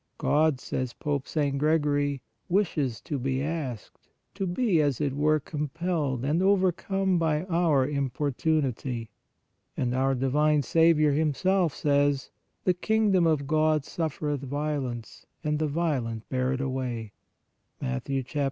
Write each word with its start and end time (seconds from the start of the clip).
"God," 0.17 0.59
says 0.59 0.93
Pope 0.93 1.27
St. 1.27 1.59
Gregory," 1.59 2.23
wishes 2.49 2.99
to 3.01 3.19
be 3.19 3.43
asked, 3.43 4.09
to 4.33 4.47
be, 4.47 4.81
as 4.81 4.99
it 4.99 5.13
were 5.15 5.39
compelled 5.39 6.25
and 6.25 6.41
overcome 6.41 7.19
by 7.19 7.43
our 7.43 7.87
importunity." 7.87 9.11
And 9.77 9.93
our 9.93 10.15
divine 10.15 10.63
Saviour 10.63 11.11
Himself 11.11 11.75
says: 11.75 12.31
"The 12.63 12.73
kingdom 12.73 13.27
of 13.27 13.45
God 13.45 13.85
suffereth 13.85 14.41
violence, 14.41 15.27
and 15.43 15.59
the 15.59 15.67
violent 15.67 16.27
bear 16.29 16.51
it 16.53 16.61
away" 16.61 17.11
(Mat. 17.79 18.09